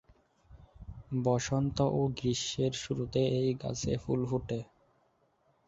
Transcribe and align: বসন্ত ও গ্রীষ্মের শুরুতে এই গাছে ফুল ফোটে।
বসন্ত 1.21 1.77
ও 1.91 2.01
গ্রীষ্মের 2.17 2.73
শুরুতে 2.83 3.21
এই 3.39 3.49
গাছে 3.61 3.91
ফুল 4.03 4.21
ফোটে। 4.25 4.59